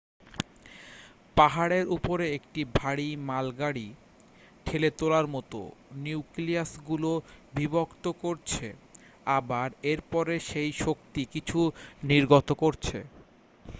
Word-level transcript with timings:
পাহাড়ের 1.37 1.85
উপরে 1.97 2.25
একটি 2.37 2.61
ভারী 2.75 3.09
মালগাড়ি 3.27 3.87
ঠেলে 4.65 4.89
তোলার 4.99 5.25
মত 5.27 5.53
নিউক্লিয়াসগুলো 5.97 7.11
বিভক্ত 7.53 8.05
করছে 8.23 8.67
আবার 9.31 9.69
এরপরে 9.83 10.33
সেই 10.49 10.71
শক্তি 10.79 11.21
কিছু 11.33 11.59
নির্গত 12.03 12.49
করছে 12.61 12.97